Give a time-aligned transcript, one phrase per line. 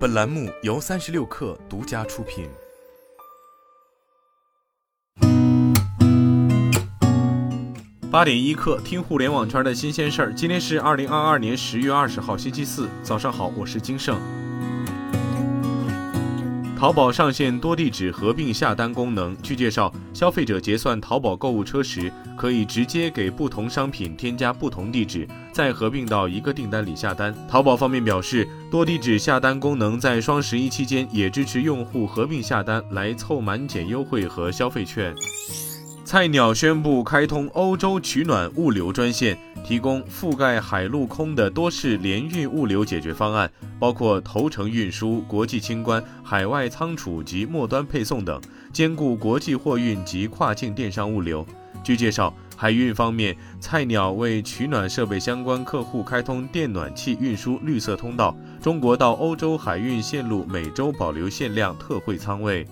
[0.00, 2.48] 本栏目由三十六氪独家出品。
[8.10, 10.32] 八点一刻，听互联网圈的新鲜事儿。
[10.32, 14.18] 今天是二零二二年十月二十号，星期四，早上好，我是金盛。
[16.80, 19.36] 淘宝上线多地址合并下单功能。
[19.42, 27.34] 据介绍，消费者结算淘宝购物车时，可以直接给不同商品添加不同地址，再合并到一个订单里下单。
[27.46, 35.14] 淘宝方面表示，多地址下单功能在双十一期间也支持用户合并下单，来凑满减优惠和消费券。
[36.10, 48.40] 菜鸟宣布开通欧洲取暖物流专线，提供覆盖海陆空的多式联运物流解决方案，包括头程运输、国际清关、海外仓储及末端配送等，
[48.72, 51.46] 兼顾国际货运及跨境电商物流。
[51.84, 62.66] 据介绍，海运方面，菜鸟为取暖设备相关客户开通电暖气运输绿色通道，中国到欧洲海运线路每周保留限量特惠仓位。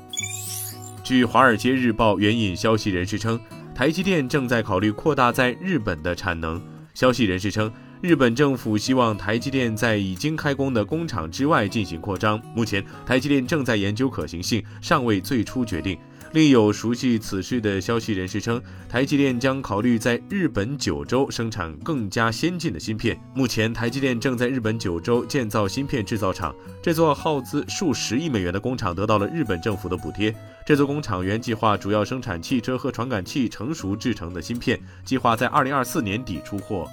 [1.08, 3.40] 据《华尔街日报》援引消息人士称，
[3.74, 6.62] 台积电正在考虑扩大在日本的产能。
[6.92, 12.40] 消息人士称，日本政府希望台积电在已经开工的工厂之外进行扩张。
[12.54, 15.98] 目前，台积电正在研究可行性，尚未最初决定。
[16.32, 23.18] 另有熟悉此事的消息人士称，台积电将考虑在日本九州生产更加先进的芯片。
[23.34, 30.32] 目前，台积电正在日本九州建造芯片制造厂，这座耗资数十亿美元的工厂得到了日本政府的补贴。
[30.64, 36.86] 这座工厂原计划主要生产汽车和传感器成熟制成的芯片，计划在二零二四年底出货。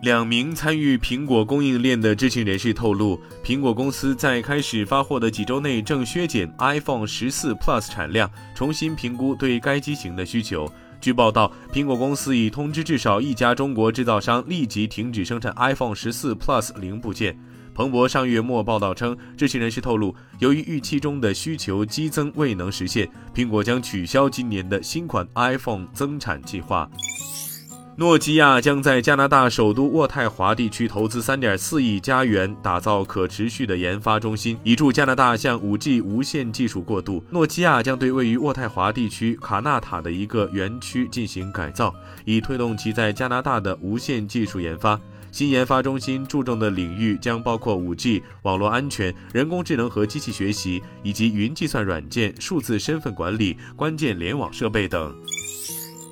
[0.00, 10.70] 两名参与苹果供应链的知情人士透露，苹果公司在开始发货的几周内正削减 iPhone 十四 Plus 产量，重新评估对该机型的需求。
[11.00, 17.36] 据报道，苹果公司已通知至少一家中国制造商立即停止生产 iPhone 十四 Plus 零部件。
[17.74, 26.88] 彭博上月末报道称，知情人士透露，由于预期中的需求激增未能实现，苹果将取消今年的新款 iPhone 增产计划。
[27.98, 37.20] 诺基亚将在加拿大首都渥太华地区投资3.4亿加元，打造可持续的研发中心，以助加拿大向 5G 无线技术过渡。
[37.28, 41.92] 诺基亚将对位于渥太华地区卡纳塔的一个园区进行改造，
[42.24, 44.96] 以推动其在加拿大的无线技术研发。
[45.32, 55.12] 新研发中心注重的领域将包括 5G、网络安全、人工智能和机器学习，以及云计算软件、数字身份管理、关键联网设备等。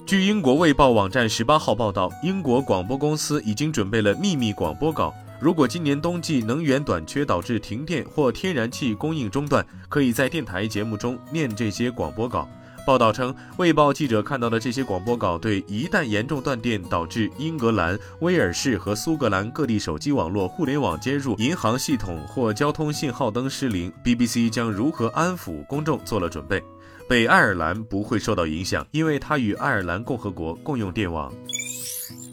[0.07, 5.13] 据英国《卫报》网站十八号报道，英国广播公司已经准备了秘密广播稿。
[5.41, 12.49] 如果今年冬季能源短缺导致停电或天然气供应中断，可以在电台节目中念这些广播稿。
[12.87, 26.63] 报道称，《卫报》记者看到的这些广播稿对一旦严重断电导致英格兰、威尔士和苏格兰各地手机网络、互联网接入、银行系统或交通信号灯失灵，BBC 将如何安抚公众做了准备。
[27.09, 31.33] 北爱尔兰不会受到影响，因为它与爱尔兰共和国共用电网。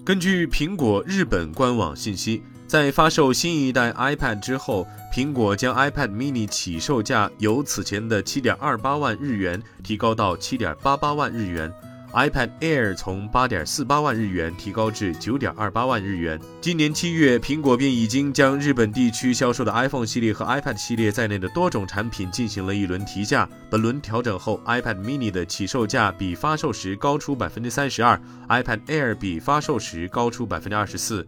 [0.05, 11.71] 根据苹果日本官网信息，在发售新一代 iPad 之后，苹果将 iPad mini 起售价由此前的7.28万日元提高到7.88万日元。
[12.13, 16.39] iPad Air 从八点四八万日元提高至九点二八万日元。
[16.61, 23.47] 今年七月，苹果便已经将日本地区销售的 iPhone 系列和 iPad 系列在内的多种产品进行了一轮提价。
[23.69, 28.19] 本轮调整后，iPad Mini 的起售价比发售时高出百分之三十二
[28.49, 31.27] ，iPad Air 比发售时高出百分之二十四。